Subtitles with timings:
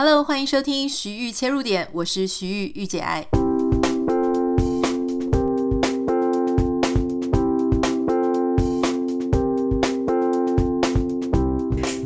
[0.00, 3.26] Hello，欢迎收听徐玉切入点，我是徐玉玉姐爱。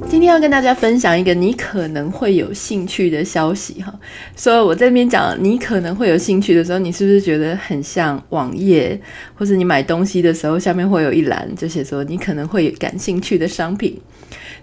[0.08, 3.92] 今天要跟大家分享一个你可能会有兴趣的消息哈，
[4.34, 8.98] 所以我在这边讲你可能会有兴趣的时候，你是不是觉得很像网页，
[9.34, 14.00] 或是你买东西的时候下面会有一栏，就写说你可能会感兴趣的商品？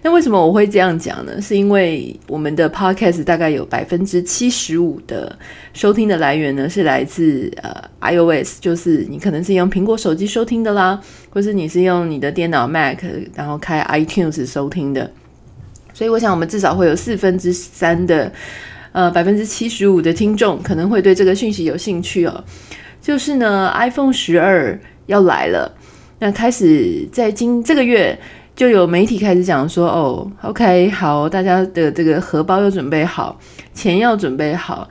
[0.02, 1.40] 那为什么我会这样讲呢？
[1.42, 5.38] 是因为我们的 podcast 大概有百分之七十五的
[5.74, 7.70] 收听的来源呢，是来自呃
[8.00, 10.98] iOS，就是你可能是用苹果手机收听的啦，
[11.28, 12.98] 或是你是用你的电脑 Mac，
[13.34, 15.10] 然后开 iTunes 收听的。
[15.92, 18.32] 所以我想，我们至少会有四分之三的，
[18.92, 22.42] 呃，百分之七十五的听众可能会对这个讯息有兴趣哦。
[23.02, 25.70] 就是呢，iPhone 十二要来了，
[26.18, 28.18] 那开始在今这个月
[28.60, 33.40] 就有媒体开始讲说，哦，OK，好，大家的这个荷包要准备好，
[33.72, 34.86] 钱要准备好。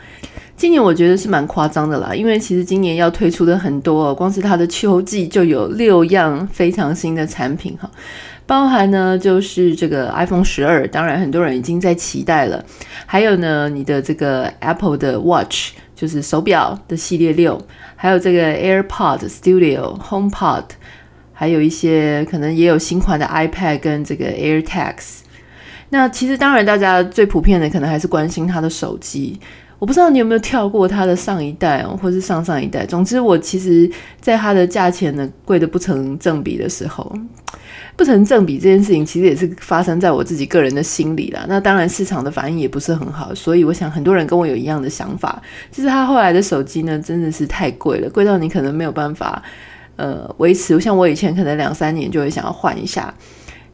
[0.57, 7.87] 今年我觉得是蛮夸张的啦，因为其实今年要推出的很多，光是它的秋季就有六样非常新的产品哈。
[8.47, 12.65] 包含呢，就是这个 iPhone 十二，当然很多人已经在期待了。
[13.05, 17.61] 还有呢，你的这个 Apple 的 Watch，就是手表的系列六，
[17.95, 20.63] 还有这个 AirPod Studio、HomePod，
[21.39, 25.19] 还有一些可能也有新款的 iPad 跟这个 AirTags。
[25.89, 29.39] 那其实当然，大家最普遍的可能还是关心它的手机。
[29.79, 32.85] 我不知道你有没有跳过它的上一代哦，或是上上一代。
[32.85, 37.09] 总之，我其实在它的价钱呢贵得不成正比的时候。
[37.95, 41.45] 不成正比这件事情，其实也是发生在我自己个人的心里啦。
[41.47, 49.41] 那当然，市场的反应也不是很好，所以我想很多人跟我有一样的想法，就是他后来的手机呢，真的是太贵了，贵到你可能没有办法
[49.99, 50.79] 呃维持。
[50.79, 53.13] 像我以前可能两三年就会想要换一下，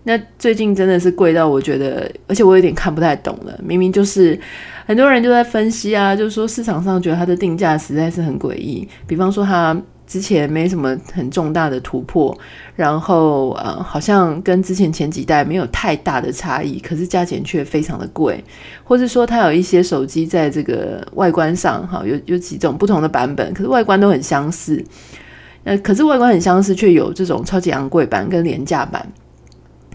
[0.04, 3.58] 那最近真的是贵到我觉得，而且我有点看不太懂了。
[3.64, 4.38] 明明就是
[4.86, 9.80] 很多人就在分析啊，就是说市场上觉得它的定价实在是很诡异，比方说它。
[10.08, 12.38] 之前没什么很重大的突破，
[12.76, 18.39] 然后呃，好像跟之前前几代没有太大的差异，可是价钱却非常的贵，
[18.83, 24.86] 或是说它有一些手机在这个外观上，哈，有有几种不同的版本，可是外观都很相似，
[25.65, 29.05] 呃，可是外观很相似，却有这种超级昂贵版跟廉价版。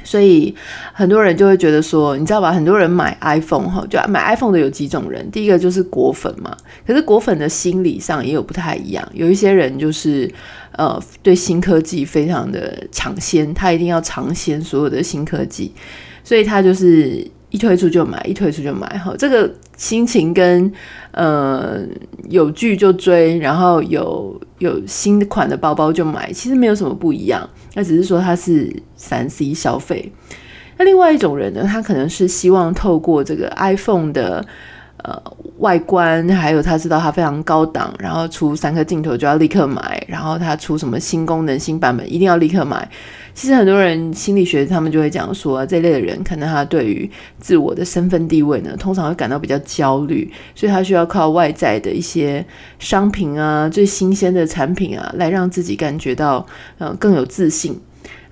[0.02, 0.54] 所以
[0.94, 2.50] 很多人就会觉得说，你知道吧？
[2.50, 5.30] 很多人买 iPhone 哈，就买 iPhone 的有几种人。
[5.30, 9.06] 第一个就是果粉嘛，可是果粉的心理上也有不太一样。
[9.12, 10.28] 有一些人就是
[10.72, 15.72] 呃，对新科技非常的抢先，他一定要尝鲜所有的新科技，
[16.24, 19.14] 所以他就是一推出就买，一推出就买哈。
[19.18, 20.70] 这个心情跟
[21.12, 21.78] 呃
[22.28, 27.48] 有剧就追，然后有有新款的包包就买，其实没有什么不一样。
[27.72, 30.12] 那只是说他是三 C 消费，
[30.76, 34.44] 那另外一种人呢，他可能是希望透过这个 iPhone 的
[34.98, 35.18] 呃
[35.60, 42.86] 外观，还有他知道它非常高档，然后出三颗镜头就要立刻买，然后他出什么新功能、新版本一定要立刻买。
[43.32, 47.08] 其实很多人心理学他们就会讲说，这类的人可能他对于
[47.38, 52.44] 自我的身份地位呢，通常会感到比较焦虑，所以他需要靠外在的一些
[52.78, 56.44] 商品啊、最新鲜的产品啊，来让自己感觉到
[56.78, 57.80] 呃更有自信。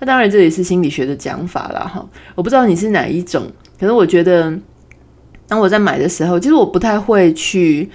[0.00, 1.80] 那当然这也是心理学的讲法啦。
[1.80, 2.06] 哈。
[2.34, 4.53] 我不知道你是哪一种，可是我觉得
[5.47, 7.88] 当我在买的时候，其实我不太会去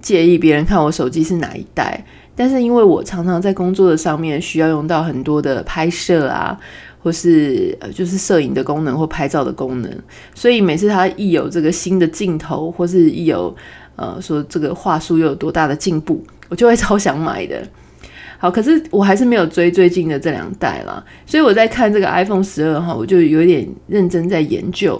[0.00, 2.04] 介意别人看我手机是哪一代。
[2.40, 6.58] 但是因为我常常在工作的上面需要用到很多的拍摄啊，
[7.02, 9.94] 或是呃就是摄影的功能或拍照的功能，
[10.34, 13.54] 所以每次它一有这个新的镜头，或是一有
[13.94, 17.62] 呃说这个画素又有多大的进步，我就会超想买的。
[18.40, 24.98] 好，可是我还是没有追最近的这两代啦，所以我在看这个 iPhone 十二哈，我就有点认真在研究。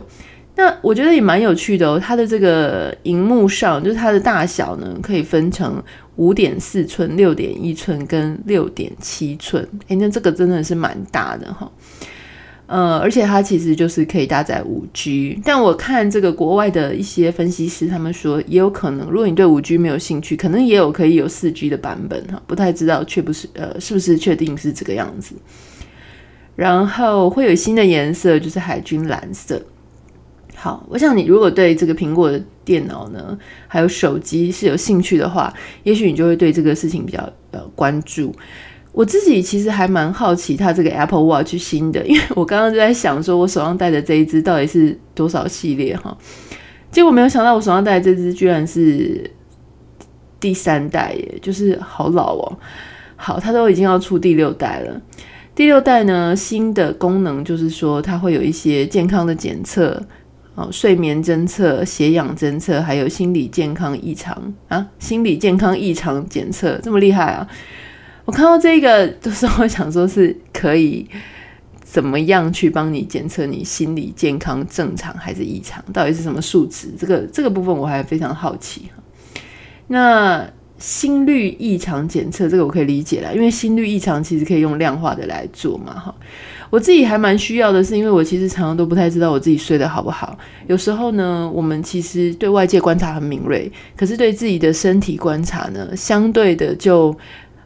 [0.57, 5.83] 那我觉得也蛮有趣的哦，它的这个荧幕上就是它的大小呢，可以分成
[6.21, 9.67] 五点四寸、六点一寸跟六点七寸。
[9.89, 11.73] 诶，那这个真的是蛮大的哈。
[12.67, 15.41] 呃，而且它其实就是可以搭载五 G。
[15.43, 22.41] 但我看这个国外的一些分析师，他们说也有可能，如果你对五 G 没有兴趣，可能也有可以有四 G 的版本哈。
[22.47, 25.35] 不太知道，确不是呃，是不是确定是这个样子？
[26.55, 29.61] 然后会有新的颜色，就是海军蓝色。
[30.55, 32.39] 好，我想你如果对这个苹果
[32.71, 33.37] 电脑呢，
[33.67, 35.53] 还有手机是有兴趣的话，
[35.83, 37.19] 也许你就会对这个事情比较
[37.51, 38.33] 呃关注。
[38.93, 46.17] 我自己其实还蛮好奇它这个 Apple Watch 新的， 因为我刚刚就在想说，我手上戴的这一只到底是多少系列哈？
[46.93, 49.29] 结果没有想到我手上戴的这只居然是
[50.39, 52.59] 第三代耶，就是好老哦。
[53.17, 55.01] 好，它都已经要出第六代了。
[55.57, 60.01] 第六代呢，新的功能就是说它会有一些健康的检测。
[60.73, 67.47] 睡眠侦测、血氧侦测，还有心理健康异常啊，心理健康异常检测，这么厉害啊！
[68.25, 71.09] 我看到这个就是我想说，是可以
[71.83, 75.85] 怎么样去帮你检测你心理健康正常还是异常？
[75.93, 76.93] 到底是什么数值？
[76.99, 78.91] 这个这个部分我还非常好奇。
[79.89, 80.49] 那
[80.81, 86.13] 心率异常检测这个我可以理解啦，因为心率异常其实可以用量化的来做嘛，哈。
[86.71, 90.39] 我自己还蛮需要的，是因为我其实常常都不太知道我自己睡得好不好。
[90.67, 97.15] 有时候呢，我们其实对外界观察很敏锐，可是对自己的身体观察呢，相对的就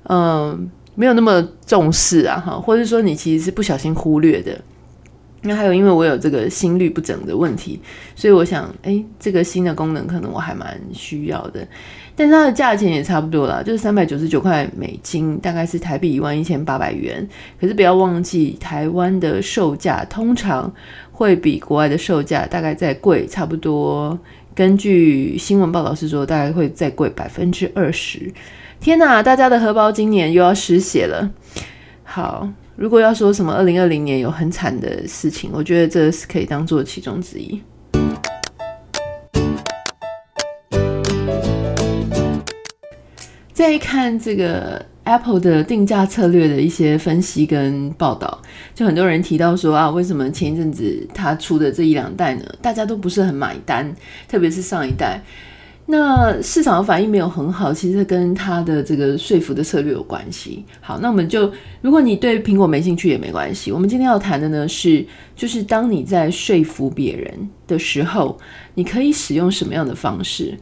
[0.08, 4.58] 嗯、没有那么重视啊，哈，或者说你其实是不小心忽略的。
[5.46, 7.78] 那还有，因为我有这个心率不整的问题，
[8.16, 11.66] 所以我想，诶，这个新的功能可能我还蛮需要的。
[12.16, 17.26] 但它的价钱也差不多啦，就是三百九十九块美金，大概是台币一万一千八百元。
[17.60, 20.72] 可是不要忘记，台湾的售价通常
[21.12, 24.18] 会比国外的售价大概再贵，差不多。
[24.54, 28.32] 根据新闻报道是说，大概会再贵百分之二十。
[28.80, 31.30] 天哪，大家的荷包今年又要失血了。
[32.02, 32.48] 好。
[32.76, 37.62] 如果要说什么二零二零年有很惨的事情，我觉得这是可以当做其中之一。
[43.54, 48.42] 再看这个 Apple 的定价策略的一些分析跟报道，
[48.74, 53.94] 就很多人提到说啊，为什么前一阵子他出的这一两代呢，大家都不是很买单，
[54.28, 55.22] 特别是上一代。
[55.86, 60.64] 那市场的反应没有很好，其实跟他的这个说服的策略有关系。
[60.80, 63.70] 好，那我们就，如果你对苹果没兴趣也没关系。
[63.70, 68.36] 我们今天要谈的呢是，就是当你在说服别人的时候，
[68.74, 70.58] 你可以使用什么样的方式？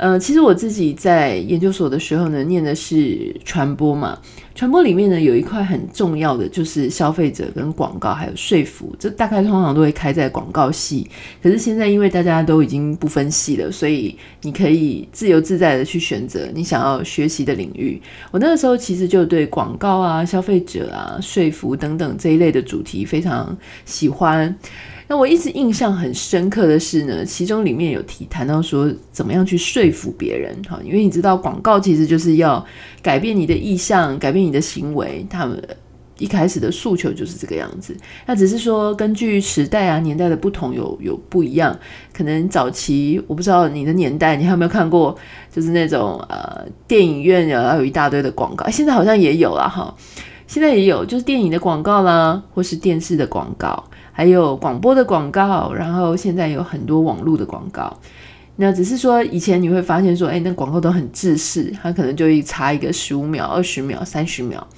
[0.00, 4.18] 呃，其实我自己在研究所的时候呢，念的是传播嘛。
[4.54, 11.06] 传播里面呢，有一块很重要的就是消费者跟广告还有说服，这大概通常都会开在广告系。
[11.42, 18.00] 可是现在因为大家都已经不分系了，所以你可以自由自在的去选择你想要学习的领域。
[18.30, 23.54] 我那个时候其实就对广告啊、消费者啊、说服等等这一类的主题非常
[23.84, 24.56] 喜欢。
[25.10, 32.64] 那我一直印象很深刻的是呢，其中里面有提谈到说，怎么样去说服别人哈，因为你知道广告其实就是要
[33.02, 35.60] 改变你的意向，改变你的行为，他们
[36.18, 37.92] 一开始的诉求就是这个样子。
[38.24, 41.76] 那只是说根据时代啊年代的不同有有不一样，
[42.12, 45.18] 可能早期我不知道你的年代，你还有没有看过，
[45.52, 49.92] 就是那种呃电影院要有一大堆的广告，现在好像也有啦哈，
[50.46, 53.82] 现在也有就是电影的广告啦，或是电视的广告。
[54.20, 57.90] 还有广播的广告，然后现在有很多网络的广告。
[58.56, 64.68] 那只是说，以前你会发现说，哎，那广告都很制式，它可能就会插一个十五秒、二十秒、三十秒。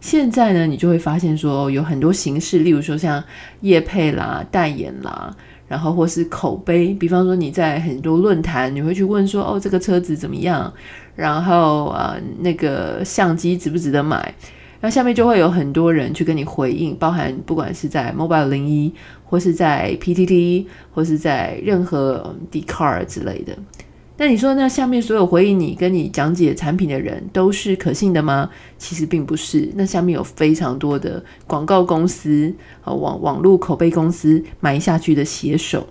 [0.00, 3.20] 现在呢，你就会发现说，有很多形式，例如说像
[3.62, 5.34] 业配啦、代言啦，
[5.66, 6.94] 然后或是口碑。
[6.94, 10.72] 比方说你在很多论坛，你会去问说，哦，这个车子怎么样？
[11.16, 14.32] 然后呃，那个相机值不值得买？
[14.86, 18.92] 那下面就会有很多人去跟你回应，包含不管是在 Mobile 01，
[19.24, 23.52] 或是在 PTT，或是在任何 Dcard 之类的。
[24.16, 28.48] 那你说，那下面所有回应你、跟你讲解产品的人都是可信的吗？
[28.78, 29.68] 其实并不是。
[29.74, 35.84] 那下面有非常多的广告公司和网网络口碑公司埋下去的写手。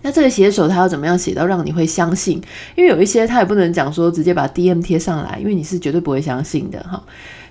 [0.00, 2.40] 那这个写手他要怎么样写到让你会相信？
[2.76, 7.04] 因为有一些他也不能讲说直接把 DM 贴上来，因为你是绝对不会相信的哈。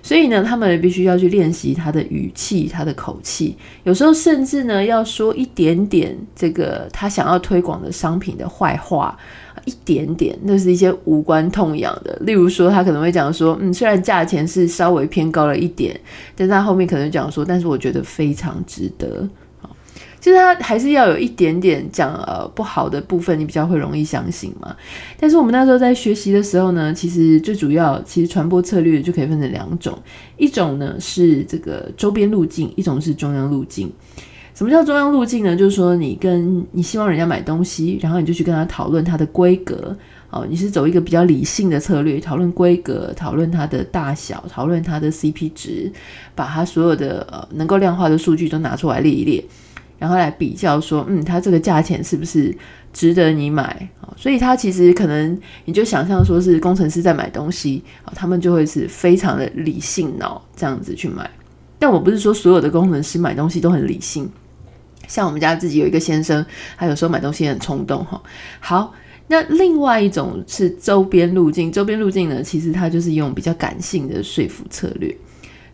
[0.06, 9.18] 所以呢，他们必须要去练习他的语气、他的口气，有时候甚至呢要说一点点这个他想要推广的商品的坏话，
[9.64, 12.16] 一点点，那是一些无关痛痒的。
[12.20, 16.00] 例如说，他可能会讲说，嗯，虽然价钱是稍微偏高了一点，
[16.36, 19.28] 但是他后面可能讲说，但是我觉得非常值得。
[20.18, 24.74] 就是他还是要有一点点讲呃不好的部分，你比较会容易相信嘛。
[25.18, 29.96] 但是我们那时候在学习的时候呢，其实最主要其实传播策略就可以分成两种，
[30.36, 33.92] 一种呢是这个周边路径，一种是中央路径。
[34.54, 35.54] 什么叫中央路径呢？
[35.54, 39.94] 就是说你跟你希望人家买东西，然后你就去跟他讨论它的规格
[40.30, 45.92] 哦，你是走一个比较理性的策略，讨论规格，讨论它的大小，讨论它的 CP 值，
[46.34, 49.44] 把它所有的呃能够量化的数据都拿出来列一列。
[49.98, 52.56] 然后来比较说，嗯，它这个价钱是不是
[52.92, 53.88] 值得你买？
[54.16, 57.82] 所以它其实可能你就想象说是工程师在买东西，
[58.14, 61.30] 他们就会是非常的理性脑这样子去买。
[61.78, 64.26] 但我不是说所有的工程师买东西都很理性，
[65.06, 66.44] 像我们家自己有一个先生，
[66.78, 68.20] 他有时候买东西很冲动哈。
[68.60, 68.94] 好，
[69.28, 75.14] 那另外一种是周边路径，周边路径呢，其实它就是用比较感性的说服策略。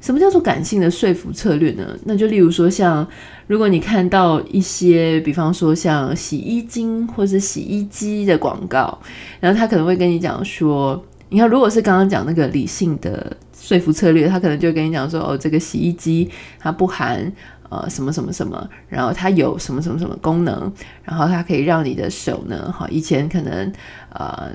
[0.03, 1.97] 什么叫做感性的说服策略呢？
[2.05, 3.07] 那就例如说，像
[3.47, 8.99] 如果你看到一些，比方说像洗衣精或是洗衣机的广告，
[9.39, 16.29] 然后他可能会跟你讲说，你看，如果是刚刚讲那个理性的说服策略，他可能就跟你讲说，哦，这个洗衣机
[16.59, 17.33] 它不含
[17.69, 20.73] 呃什么什么什么，然后它有什么什么什么功能，
[21.05, 23.73] 然后它可以让你的手呢，哈，以前可能
[24.15, 24.51] 呃。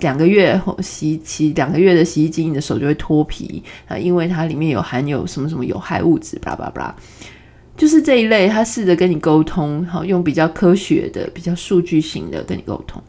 [0.00, 6.94] 两个月洗洗两个月的洗衣机，你的手就会脱皮啊，因为它里面有含有什么什么有害物质，巴拉巴拉，
[7.76, 8.48] 就是这一类。
[8.48, 13.02] 他试着跟你沟通，好，用比较科学的、比较数据型的跟你沟通。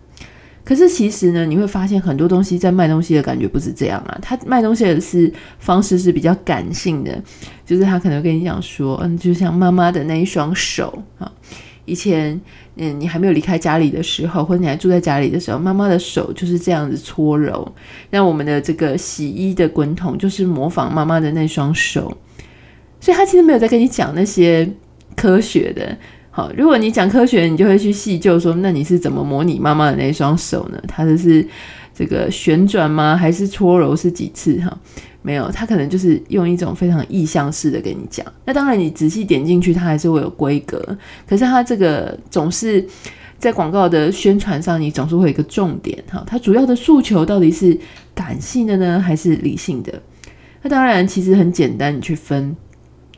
[0.64, 4.18] 可是其实呢，你会发现很多东西在卖东西的感觉不是这样啊。
[4.22, 7.22] 他卖东西的是方式是比较感性的，
[7.66, 11.32] 就是他可能跟你讲说，嗯，就像妈妈的那一双手啊。
[11.86, 12.40] 以前，
[12.76, 17.70] 嗯，你还没有离开家里的时候，或者你还住在家里的时候，妈妈的手就是这样子搓揉。
[18.10, 22.16] 那我们的这个洗衣的滚筒就是模仿妈妈的那双手，
[23.00, 24.70] 所以他其实没有在跟你讲那些
[25.16, 25.98] 科学的。
[26.34, 30.82] 好，如果你讲科学，你就会去细究说，那你是怎么模拟妈妈的那双手呢？
[30.88, 31.46] 他就是
[31.94, 33.16] 这个旋转吗？
[33.16, 34.60] 还是搓揉是几次？
[34.62, 34.78] 哈。
[35.24, 38.26] 没有，他可能就是用一种非常意象式的跟你讲。
[38.44, 40.84] 那当然，你仔细点进去，它还是会有规格。
[41.30, 42.84] 可是它这个总是
[43.38, 46.24] 在广告的宣传上，你总是会有一个重点哈。
[46.26, 47.78] 它主要的诉求到底是
[48.16, 49.94] 感性的呢，还是理性的？
[50.64, 52.56] 那当然，其实很简单，你去分。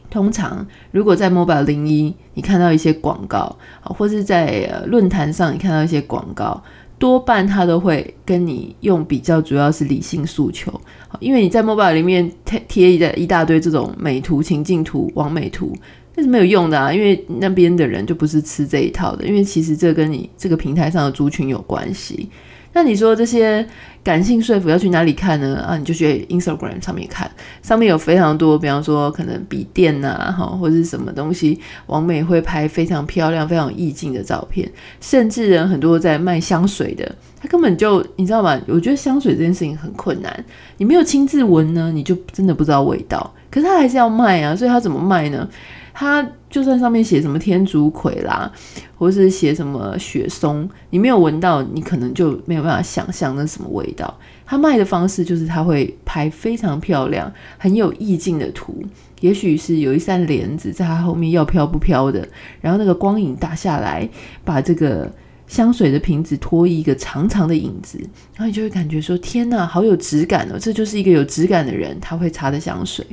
[0.10, 6.62] 通常，如果在 Mobile 01，你看到一些广告，或是在论坛上你看到一些广告。
[7.04, 10.72] 多半他都会跟你用比较主要是理性诉求，
[11.20, 15.76] 因为你在 mobile 里面贴贴一一大堆这种美图、情境图、网美图，
[16.16, 22.30] 那是没有用的啊，因为那边的人就不是吃这一套的，因为其实这跟你这个平台上的族群有关系。
[22.74, 23.66] 那你说这些
[24.04, 25.64] 感性说服要去哪里看呢？
[25.66, 27.30] 啊，你就去 Instagram 上面看，
[27.62, 38.60] 上面有非常多，比方说可能笔电呐，哈，或者是什么东西，王美会拍非常漂亮、非常意境的照片，甚至人很多在卖香水的，他根本就你知道吗？
[38.68, 40.46] 我觉得香水这件事情很困难，
[40.78, 43.34] 你没有亲自闻呢，你就真的不知道味道。
[43.52, 45.48] 可是他还是要卖啊，所以他怎么卖呢？
[45.94, 48.52] 他就算上面写什么天竺葵啦，
[48.96, 54.20] 或是写什么雪松，你没有闻到，你可能就没有办法想象那什么味道。
[54.46, 58.84] 他卖的方式就是他会拍非常漂亮、很有意境的图，
[59.20, 62.28] 也许是有一扇帘子在他后面要飘不飘的，
[62.62, 64.08] 然后那个光影打下来，
[64.46, 65.12] 把这个
[65.48, 67.98] 香水的瓶子拖一个长长的影子，
[68.36, 70.60] 然后你就会感觉说：天哪，好有质感哦！
[70.60, 73.04] 这就是一个有质感的人他会擦的香水。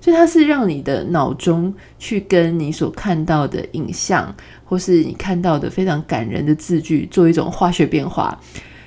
[0.00, 8.38] 所以它是让你的脑中去跟你所看到的影像，或是你看到的非常感人的字句做一种化学变化。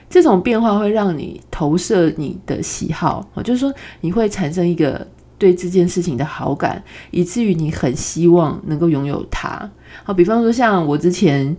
[0.10, 9.70] 这种变化会让你投射你的喜好，就是说你会产生一个对这件事情的好感，以至于你很希望能够拥有它。
[10.04, 11.56] 好，比方说像我之前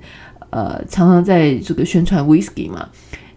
[0.51, 2.89] 呃常常在这个宣传 whisky 嘛。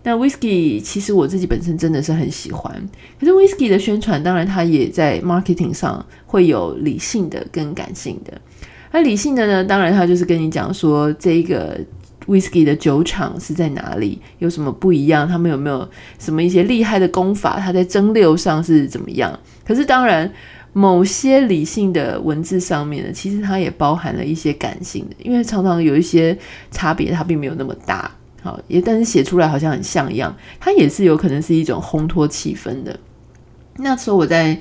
[0.07, 2.73] 那 whisky 其实我自己本身真的是很喜欢，
[3.19, 8.39] 可是 whisky 的宣传当然它也在 marketing 上会有理性的跟感性的。
[8.93, 11.77] 那理性的呢，当然它就是跟你讲说这一个
[12.25, 15.85] whisky 的酒厂是在哪里，有什么不一样，他们有没有
[16.17, 19.37] 什么一些厉害的功法，它在蒸馏上是怎么样。
[19.65, 20.31] 可是当然，
[20.71, 26.37] 某些理性的文字上面呢，其实它也包含了一些感性的，因为常常有一些
[26.71, 28.09] 差别，它并没有那么大。
[28.41, 32.97] 好，也但是写出来好像很像一样，它也是有可能是一种烘托气氛的。
[33.77, 34.57] 那时候我在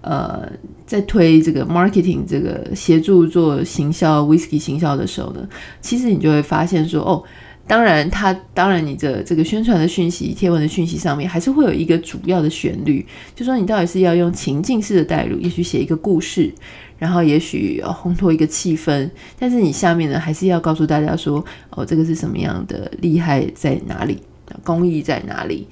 [0.00, 0.50] 呃
[0.84, 5.48] 在推这个 marketing 这个协助做行销 whisky 行销的时候呢，
[5.80, 7.22] 其实你就会发现说，哦，
[7.66, 16.52] 当然它当然你的这个宣传的讯息、贴文的讯息上面还是会有一个主要的旋律，就说你到底是要用情境式的带入，也许写一个故事。
[17.00, 24.22] 然后也许要烘托一个气氛，但是你下面呢还是要告诉大家说，哦，这个是什么样的厉害在哪里，
[24.62, 25.66] 工艺在哪里？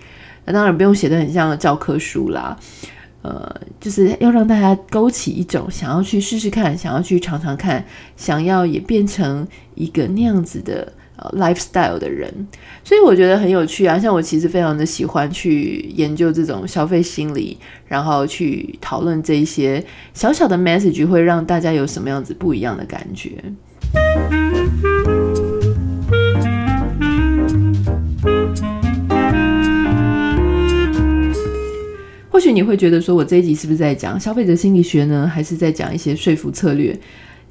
[0.47, 2.59] 那当然不用写的很像教科书啦，
[3.23, 7.85] 呃，就是要让大家勾起一种想要去试试看，想要去尝尝看，
[8.17, 10.93] 想要也变成一个那样子的。
[11.35, 12.33] Lifestyle 的人，
[12.85, 13.99] 所以我觉得很有趣啊。
[13.99, 19.85] 像我其实非常的喜欢去研究这种消费心理，然后去讨论这一些
[20.15, 23.33] 小小的 message 会让大家有什么样子不一样的感觉。
[32.31, 35.27] 或许你会觉得说，我这一集是不是在讲消费者心理学呢？
[35.27, 36.97] 还是在讲一些说服策略？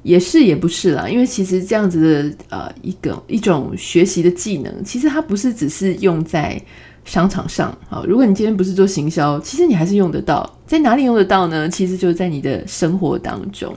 [0.02, 2.00] 也是也不是啦，因为其实这样子
[2.30, 6.60] 的呃一个一种学习的技能，其实它不是只是用在
[7.04, 7.76] 商场上。
[7.88, 10.58] 好，如果你今天不是做行销，其实你还是用得到。
[10.66, 11.68] 在哪里用得到呢？
[11.68, 13.74] 其实就是在你的生活当中。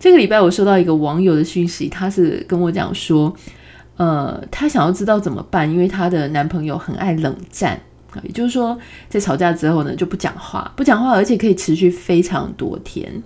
[0.00, 3.34] 这个礼拜我收到一个网友的讯息，他是跟我讲说，
[3.96, 7.80] 呃，他想要知道怎么办，因为他的男朋友很爱冷战
[8.12, 8.22] 啊。
[8.24, 8.78] 也就是说，
[9.08, 13.22] 在吵架之后呢，就不讲话，不讲话，而且可以持续非常多天。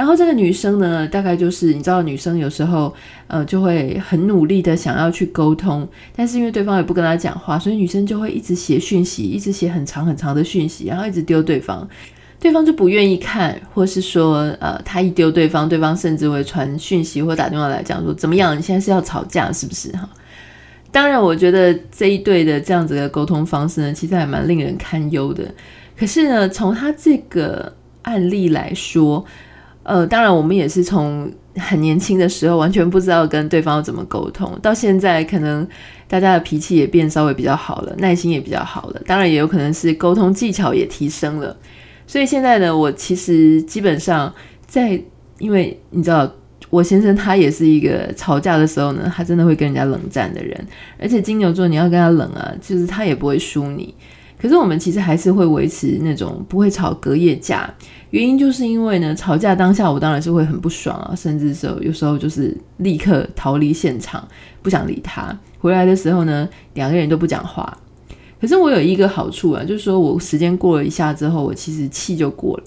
[0.00, 2.90] 然后这个女生呢，大概就是你知道，女生有时候
[3.26, 11.86] 呃就会很努力的想要去沟通，但是因为对方也不跟她讲话，所以女生就会一直写讯息，一直写很长很长的讯息，然后一直丢对方，
[12.38, 20.08] 对方就不愿意看，或是说呃她一丢对方，对方甚至会传讯息或打电话来讲说怎么样，你现在是要吵架是不是哈？
[20.90, 25.44] 当然，我觉得这一对的这样子的沟通方式呢，其实还蛮令人堪忧的。
[25.94, 29.22] 可是呢，从他这个案例来说，
[29.82, 35.66] 呃，当然我们也是从很年轻的时候完全不知道跟对方要怎么沟通，到现在可能
[36.06, 39.02] 大家的脾气也变稍微比较好了，耐心也比较好了。
[39.06, 41.56] 当然也有可能是沟通技巧也提升了。
[42.06, 44.32] 所以现在呢，我其实基本上
[44.66, 45.00] 在，
[45.38, 46.30] 因为你知道。
[46.68, 50.56] 我先生他也是一个吵架的时候呢，他真的会跟人家冷战的人。
[51.00, 53.92] 而且金牛座你要跟他冷啊，就是他也不会输你。
[54.40, 57.68] 可是我们其实还是会维持那种不会吵隔夜架，
[58.10, 64.26] 原因就是因为呢，吵架当下我当然是会很不爽啊，甚至时候有时候就是立刻逃离现场，
[64.62, 65.38] 不想理他。
[65.58, 67.76] 回来的时候呢，两个人都不讲话。
[68.40, 72.64] 可是我有一个好处啊，就是说我时间过了一下之后，我其实气就过了。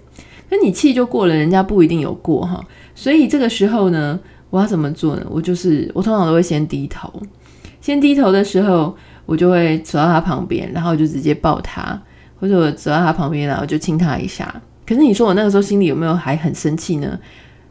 [0.50, 2.63] 那你气就过了，人家不一定有过哈。
[2.94, 4.20] 所以这个时候呢，
[4.51, 5.25] 我要怎么做呢？
[5.27, 7.12] 我就是我通常都会先低头，
[7.82, 12.01] 先低头的时候，我就会走到他旁边，然后就直接抱他，
[12.39, 14.62] 或者我走到他旁边，然后就亲他一下。
[14.86, 17.20] 可是你说我那个时候心里有没有还很生气呢？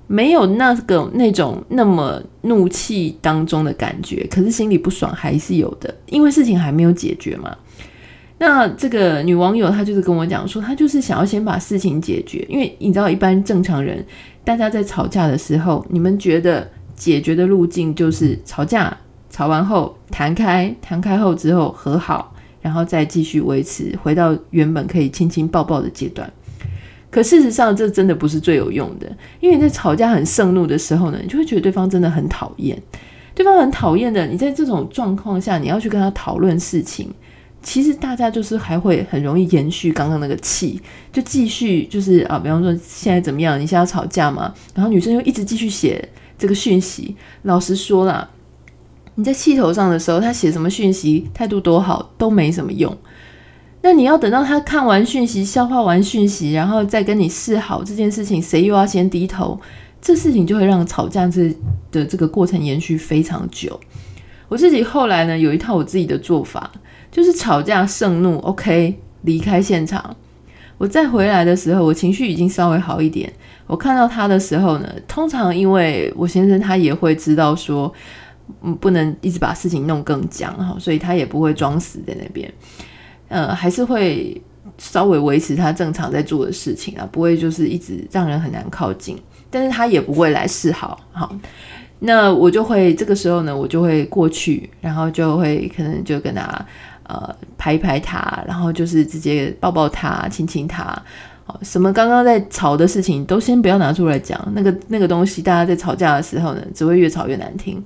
[0.09, 7.57] 没有那个那种那么怒气当中的感觉，可是心里不爽还是有的，因为事情还没有解决嘛。
[8.39, 14.05] 那这个女网友她就是跟我讲说，她就是想要先把事情解决，因为你知道，一般正常人，
[14.45, 18.95] 大家在吵架的时候，你们觉得解决的路径就是吵架，
[19.33, 26.31] 吵完后谈开，谈开后之后和好，然后再继续维持回到原本可以亲亲抱抱的阶段。
[27.11, 32.81] 可事实上，这真的不是最有用的，因为你在吵架很盛怒的时候呢，你就会觉得对方真的很讨厌，
[33.35, 37.11] 对方很讨厌的，你在这种状况下，你要去跟他讨论事情。
[37.63, 40.81] 其实大家就是还会很容易延续刚刚那个气，
[41.13, 43.57] 就继续就是啊，比方说现在怎么样？
[43.57, 44.53] 你现在要吵架吗？
[44.75, 47.15] 然后女生又一直继续写这个讯息。
[47.43, 48.29] 老实说啦，
[49.15, 52.97] 你在气头上的时候，他写什么讯息，态度多好都没什么用。
[53.83, 59.61] 那你要等到他看完讯息、消化完讯息，然后再跟你示好这件事情，谁又要先低头？
[60.01, 61.55] 这事情就会让吵架这
[61.91, 63.79] 的这个过程延续非常久。
[64.49, 66.71] 我自己后来呢，有一套我自己的做法。
[67.13, 70.17] 就是吵架盛怒，OK，离开现场。
[70.79, 73.31] 我再回来的时候，我情绪已经稍微好一点。
[73.67, 77.93] 我看到他的时候呢，通常因为我先生他也会知道说，
[78.63, 82.53] 嗯，不能一直把事情弄更僵哈，所以他也不会装死在那边。
[83.29, 84.41] 呃，还是会
[84.79, 89.19] 稍微维持他正常在做的事情啊，不会就是一直让人很难靠近。
[89.51, 91.35] 但是他也不会来示好，好，
[91.99, 96.67] 那我就会这个时候呢，我就会过去，然后就会可能就跟他。
[97.05, 100.85] 呃，拍一拍他，然后就是直接抱抱他，亲亲他。
[101.45, 104.41] 好，什么刚刚在吵的事情都先不要拿出来讲。
[104.55, 107.83] 那个那个东西，大家在吵架的时候呢，只会越吵越难听。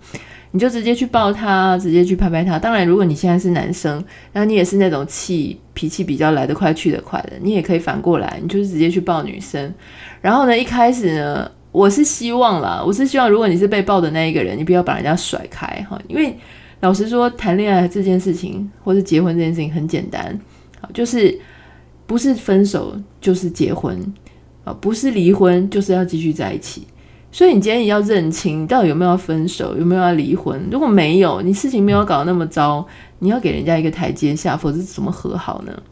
[0.57, 2.59] 你就直接去抱他，直接去拍拍他。
[2.59, 9.71] 当然，如果你现在是男生，然后你也是那种气脾气比较来得快去得快的，你也可以反过来，你就是直接去抱女生。
[10.23, 16.35] 然后呢，一开始呢，我是希望啦，我是希望如果你是被抱的那一个人，你不要把人家甩开哈，因为。
[16.81, 20.39] 老实说，谈恋爱这件事情，或是结婚这件事情很简单，
[20.93, 21.37] 就是
[22.07, 23.99] 不是分手就是结婚，
[24.63, 26.87] 啊，不是离婚就是要继续在一起。
[27.37, 30.59] 所以你今天也要认清，你到底有没有要分手，有没有要离婚？
[30.71, 32.83] 如果没有，你事情没有搞那么糟，
[33.19, 35.83] 你要给人家一个台阶下，否则怎么和好呢？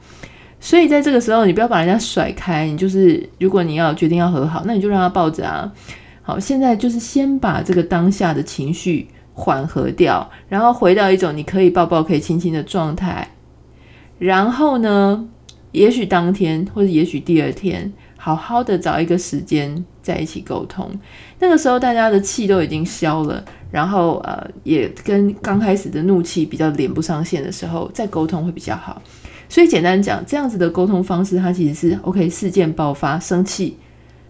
[0.59, 5.71] 所以在这个时候，你不要把人家甩开，你就是如果你要决定要和好，那你就让他抱着啊。
[6.23, 9.09] 好，现在就是先把这个当下的情绪。
[9.37, 13.29] 缓和掉，然后回到一种你可以抱抱、可以亲亲的状态。
[14.19, 15.27] 然后呢，
[15.75, 20.89] 也许当天或者也许第二天，好好的找一个时间在一起沟通。
[21.41, 29.03] 那个时候大家的气都已经消了，然后呃，也跟刚开始的怒气比较连不上线的时候，再沟通会比较好。
[29.49, 32.31] 所以简单讲，这样子的沟通方式，它其实是 OK。
[32.31, 33.77] 事件爆发，生气。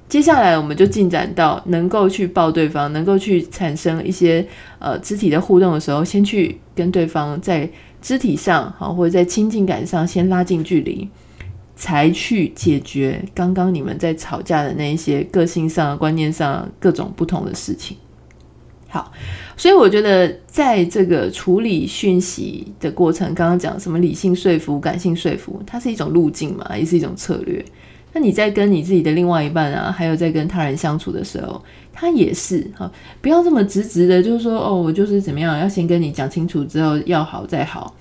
[0.09, 4.47] 接下来我们就进展到能够去抱对方，能够去产生一些
[4.79, 7.69] 呃肢体的互动的时候，先去跟对方在
[8.01, 11.09] 肢体上好，或者在亲近感上先拉近距离，
[11.77, 17.97] 才去解决刚刚你们在吵架的那一些个性上、观念上各种不同的事情。
[18.89, 19.13] 好，
[19.57, 27.65] 所以我觉得在这个处理讯息的过程，刚刚讲什么理性说服、感性说服，它是一种路径嘛，也是一种策略。
[28.13, 31.61] 那你在跟你自己的另外一半啊，还有在跟他人相处的时候，
[31.93, 32.89] 他也是哈，
[33.21, 37.93] 不要这么直直的，就是说哦，我就是怎么样，要先跟你讲清楚之后要好再好。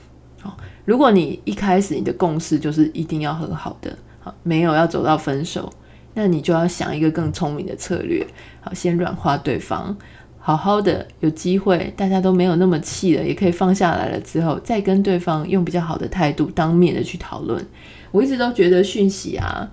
[0.44, 5.72] 好，如果你一开始你的共识就是一定要和好的，好，没有要走到分手，
[6.14, 8.28] 那你就要想一个更聪明的策略，
[8.60, 9.98] 好，先软化对方，
[10.38, 17.66] 好好的有机会大家都没有那么气了，也可以放下来了之后，再跟对方用比较好的态度当面的去讨论。
[18.12, 19.72] 我一直都觉得讯息啊。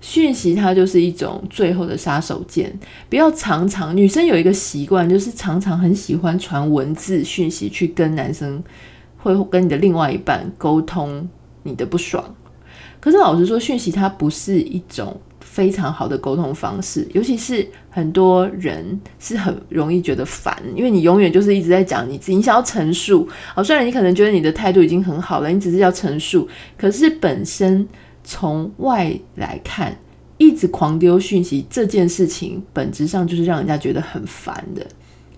[0.00, 2.70] 讯息它就是一种最后的杀手锏，
[3.10, 3.96] 不要常常。
[3.96, 8.62] 女生有一个习惯，就是常常很喜欢传文字讯息去跟男生，
[9.18, 11.28] 会跟你的另外一半沟通
[11.62, 12.24] 你的不爽。
[13.00, 23.28] 可是老实说，讯息它不是一种非常好的沟通方式，尤其是很多人是很容易觉得烦，因为你永远就是一直在讲你自己，你想要陈述。
[23.54, 27.86] 好，虽然你可能觉得你的态度已经很好了，你只是要陈述，可是本身。
[28.24, 29.96] 从外来看，
[30.36, 34.86] 一直狂丢讯息这件事情，本质上就是让人家觉得很烦的。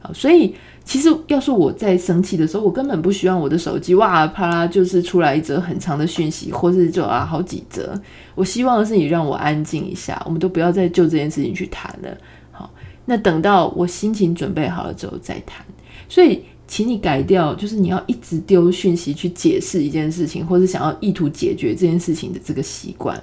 [0.00, 8.00] 好，所以其实要是我在生气的时候，我根本不希望我的手机哇啪啦就是出来一则很长的讯息，或是就啊好几则。
[8.34, 12.16] 我希望的是你让我安静一下，我们都不要再就这件事情去谈了。
[12.50, 12.70] 好，
[13.04, 15.64] 那等到我心情准备好了之后再谈。
[16.08, 16.42] 所以。
[16.72, 23.20] 请你改掉，就是你要一直丢讯息去解释一件事情，或是想要意图解决这件事情的这个习惯。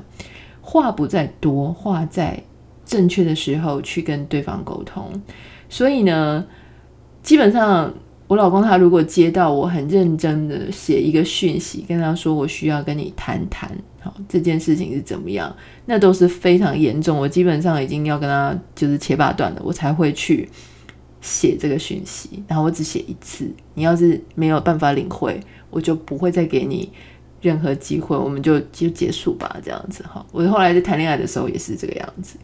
[0.59, 2.43] 话不在多，话在
[2.85, 5.09] 正确的时候去跟对方沟通。
[5.69, 6.45] 所以呢，
[7.27, 7.93] 基本上
[8.27, 15.53] 我老公他如果接到我很认真的写一个讯息，跟他说我需要跟你谈谈，好，这件事情是怎么样，
[15.85, 17.17] 那都是非常严重。
[17.17, 20.47] 我基本上已经要跟他就是切八段了，我才会去。
[21.19, 23.51] 写这个讯息，然后我只写一次。
[23.73, 25.37] 你要是没有办法领会，
[25.71, 26.89] 我就不会再给你
[27.41, 30.26] 任何机会，我们就就结束吧，这样子哈。
[30.32, 32.38] 我后来在谈恋爱的时候也是这个样子，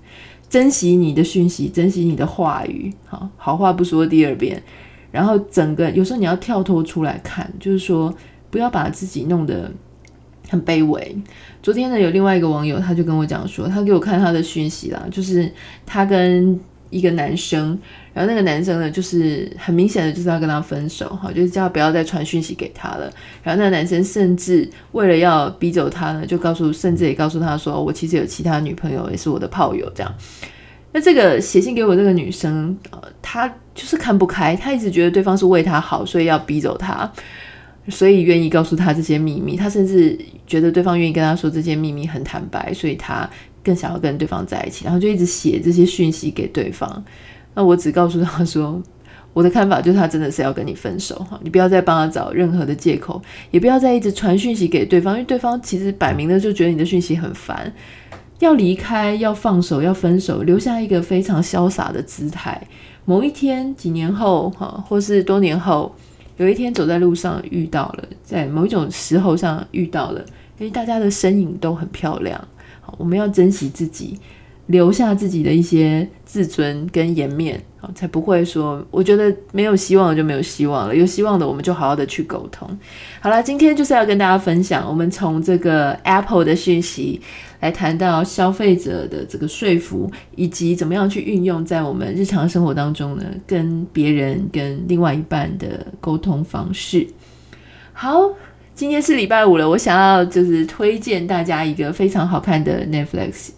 [0.49, 4.61] 珍惜你的讯息，珍惜你的话语，好，好话不说第二遍。
[5.11, 8.13] 然后整个有时候你要跳脱出来看，就是说
[8.49, 9.71] 不要把自己弄得
[10.49, 11.17] 很卑微。
[11.61, 15.51] 昨天呢，有另外一个网友，他就跟我讲说，他给我看他的讯息啦，就是
[15.85, 16.59] 他跟。
[16.89, 17.75] 一个男生，
[18.13, 23.11] 然后那个男生呢，就是很明显的就是要跟他分手，哈，就是叫他不要再传讯息给他了。
[23.41, 30.13] 然后那个男生甚至为了要逼走他呢，就告诉，甚至也告诉他说，我其实有其他女朋友，也是我的炮友，这样。
[30.91, 37.11] 那这个写信给我这个女生，呃，她就是看不开，她一直觉得对方是为她好，所以要逼走他，
[37.89, 39.57] 所以愿意告诉他这些秘密。
[39.57, 43.29] 她甚至觉得对方愿意跟他说这些秘密很坦白，所以她。
[43.65, 47.01] 更想要跟对方在一起，然后就一直写这些讯息给对方。
[47.53, 48.81] 那我只告诉他说，
[49.33, 57.71] 我的看法就是他真的是要跟你分手哈，你不要再帮他找任何的借口，也不要再一直传讯息给对方，因为对方其实摆明了就觉得你的讯息很烦。
[58.39, 62.61] 要离开，要放手，要分手，留下一个非常潇洒的姿态。
[63.05, 65.95] 某一天，几年后哈，或是多年后，
[66.37, 70.19] 有一天走在路上遇到了，在某一种时候上遇到了，
[70.57, 72.39] 因为大家的身影都很漂亮。
[72.81, 74.19] 好我们要珍惜自己，
[74.67, 82.67] 留下自己的一些自尊跟颜面，啊，才不会说我觉得没有希望就没有希望了，有希望的我们就好好的去沟通。
[83.19, 87.21] 好了，今天就是要跟大家分享，我们从这个 Apple 的讯息
[87.59, 97.07] 来谈到消费者的这个说服，以及怎么样去运用在我们日常生活当中呢，跟别人跟另外一半的沟通方式。
[97.91, 98.31] 好。
[98.75, 103.51] 今天是礼拜五了，我想要就是推荐大家一个非常好看的 Netflix。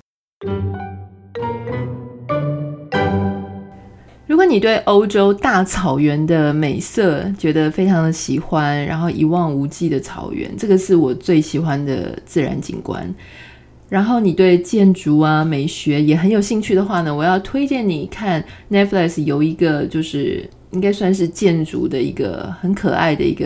[4.45, 13.13] 你对欧洲大草原的美色觉得非常的喜欢，然后一望无际的草原，这个是我最喜欢的自然景观。
[13.89, 23.45] 然后你对建筑啊、美学也很有兴趣的话呢，我要推荐你看 Netflix 有一个就是应该算是建筑的一个很可爱的一个。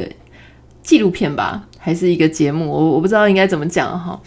[0.81, 4.19] 纪录片吧，还是一个节目，我我不知道应该怎么讲哈。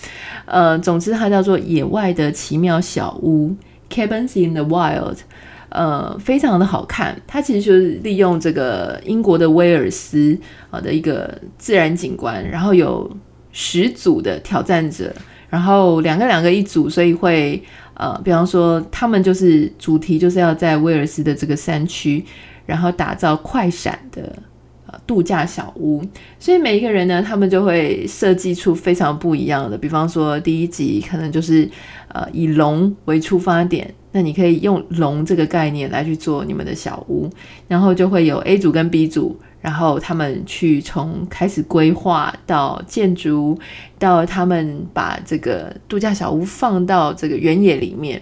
[0.44, 3.48] 呃，总之它叫做《野外的奇妙小屋》
[3.90, 5.16] （Cabins in the Wild），
[5.72, 7.20] 呃，非常的好看。
[7.26, 10.38] 它其实就是利用这个英国的威尔斯
[10.70, 13.10] 啊的一个自然景观，然后有
[13.50, 15.12] 十组的挑战者，
[15.48, 17.62] 然后两个两个一组，所以会
[17.94, 22.24] 呃，比方说他们就是主题就是要在威尔斯的这个山区，
[22.66, 24.32] 然后打造快闪的。
[24.84, 26.02] 呃度假小屋，
[26.38, 29.78] 所以每一个人呢，他们就会设计出非常不一样的。
[29.78, 31.66] 比方说，第一集可能就是
[32.08, 37.28] 呃以龙为出发点，那你可以用龙这个概念来去做你们的小屋，
[37.66, 39.36] 然后就会有 A 组跟 B 组。
[39.62, 43.56] 然后他们去从开始规划到建筑，
[43.96, 48.20] 到他们把这个度假小屋放到这个原野里面，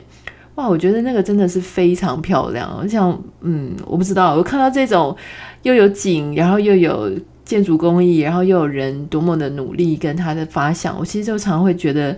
[0.57, 2.70] 哇，我觉得那个真的是非常漂亮。
[2.79, 5.16] 我想，嗯，我不知道，我看到这种
[5.62, 7.11] 又有景，然后又有
[7.42, 12.14] 建筑工艺，然后又有人多么的努力跟他的发想，我其实就常常会觉得。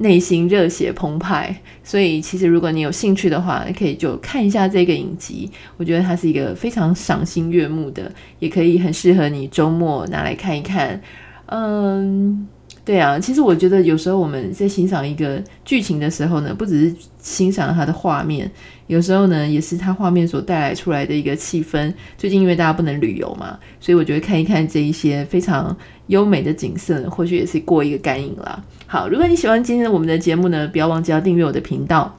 [0.00, 5.50] 内心热血澎湃，所以其实如果你有兴趣的话，可以就看一下这个影集。
[5.76, 11.00] 我觉得它是一个非常赏心悦目的，也可以很适合你周末拿来看一看。
[11.46, 12.46] 嗯，
[12.84, 18.50] 对啊，其实我觉得有时候我们在欣赏一个剧情的时候呢，不只是欣赏它的画面，
[18.86, 21.92] 有时候呢也是它画面所带来出来的一个气氛。
[22.16, 25.76] 最近因为大家不能旅游嘛，所以我觉得看一看这一些非常
[26.08, 28.62] 优美的景色，或许也是过一个干瘾啦。
[28.86, 32.18] 好，如果你喜欢今天我们的节目呢，不要忘记要订阅我的频道，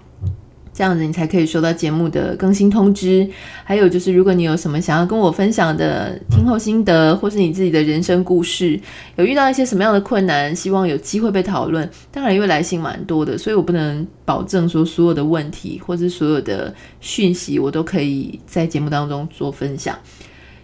[0.71, 3.27] 这样子你才可以收到节目的更新通知。
[3.63, 8.79] 还有就是，如果你有什么想要跟我分享的听后心得，或是你自己的人生故事，
[9.17, 11.89] 有遇到一些什么样的困难，希望有机会被讨论。
[12.11, 19.97] 当然，因为来信蛮多的，所以我不能保证说所有的问题或是所有的讯息，我都可以在节目当中做分享。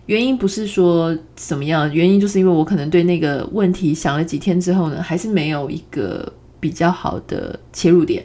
[0.07, 8.23] 原因不是说怎么样，原因就是因为我可能对那个问题想了几天之后呢，还是没有一个比较好的切入点，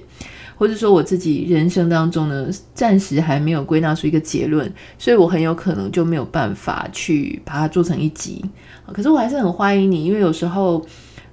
[0.57, 8.45] 或者说我自己人生当中呢，暂时还没有归纳出一个结论，所以我很有可能就没有办法去把它做成一集。
[8.93, 10.85] 可是我还是很欢迎你，因为有时候，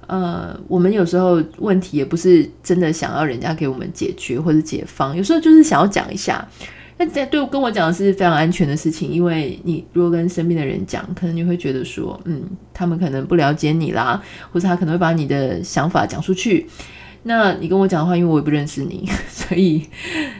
[0.08, 6.48] 呃，我们有时候问题也不是真的想要人家给我们解决或者解方，有时候就是想要讲一下。
[7.00, 14.20] 那在对跟我讲的是非常安全的事情，因为你如果跟身边的人讲，可能你会觉得说，嗯，他们可能不了解你啦，
[14.52, 16.68] 或者他可能会把你的想法讲出去。
[17.24, 19.84] 那你跟我讲的话，因为我也不认识你， 所以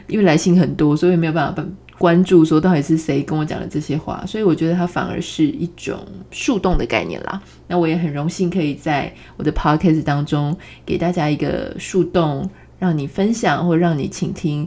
[0.08, 1.64] 因为来信很多，所以没有办法
[1.96, 5.98] 关注说到底是谁跟我讲的这些话，所以我觉得它反而是一种
[6.30, 7.40] 树洞的概念啦。
[7.66, 14.66] 那我也很荣幸可以在我的 podcast 当中给大家一个树洞，让你分享或让你倾听。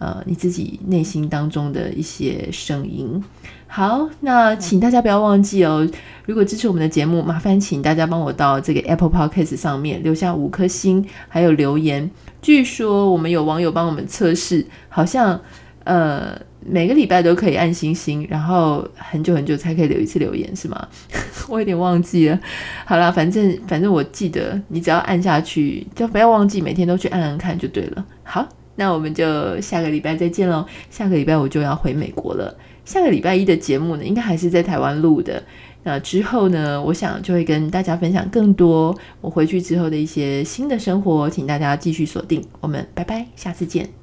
[0.00, 3.22] 呃，你自己内心当中的一些声音。
[3.66, 5.86] 好，那请大家不要忘记哦。
[6.24, 12.10] 如果支持我们的节目，麻烦请大家帮我到这个 Apple Podcast 上面留下五颗星，还有留言。
[12.40, 15.38] 据说我们有网友帮我们测试，好像
[15.84, 16.32] 呃
[16.66, 20.88] 每个礼拜都可以按星星，然后很久很久才可以留一次留言，是吗？
[21.46, 22.40] 我有点忘记了。
[22.86, 28.04] 好啦，反正反正我记得，你只要按下去，就不要忘记每天都去按按看就对了。
[28.24, 28.48] 好。
[28.80, 30.64] 那我们就下个礼拜再见喽。
[30.88, 32.56] 下个礼拜我就要回美国了。
[32.86, 35.42] 下个礼拜一的节目呢，应该还是在台湾录的。
[35.82, 42.42] 那之后呢，我想就会跟大家分享更多我回去之后的一些新的生活，请大家继续锁定。
[42.60, 43.99] 我们拜拜，下次见。